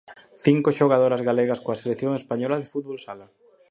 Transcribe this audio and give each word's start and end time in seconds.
Cinco 0.45 0.69
xogadoras 0.79 1.25
galegas 1.29 1.59
coa 1.63 1.79
selección 1.81 2.13
española 2.21 2.55
de 2.61 2.69
fútbol 2.71 2.97
sala. 3.05 3.27